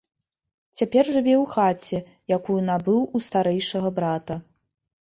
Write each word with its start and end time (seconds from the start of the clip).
Цяпер 0.79 1.03
жыве 1.17 1.35
ў 1.41 1.45
хаце, 1.53 1.99
якую 2.39 2.59
набыў 2.71 2.99
у 3.05 3.17
старэйшага 3.31 3.89
брата. 4.01 4.45